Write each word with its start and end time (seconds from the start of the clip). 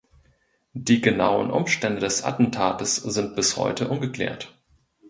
Die 0.73 0.99
genauen 0.99 1.51
Umstände 1.51 1.99
des 1.99 2.23
Attentates 2.23 2.95
sind 2.95 3.35
bis 3.35 3.55
heute 3.55 3.87
ungeklärt. 3.87 4.57